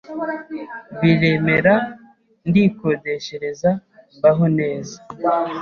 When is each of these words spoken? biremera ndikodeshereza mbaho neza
biremera 1.01 1.75
ndikodeshereza 2.49 3.69
mbaho 4.17 4.45
neza 4.59 4.97